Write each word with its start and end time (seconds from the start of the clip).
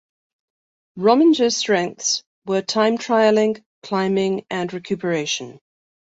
Rominger's 0.97 1.55
strengths 1.55 2.23
were 2.47 2.63
time-trialling, 2.63 3.63
climbing 3.83 4.47
and 4.49 4.73
recuperation. 4.73 5.59